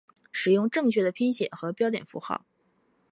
[0.31, 2.43] 使用正确的拼写和标点符号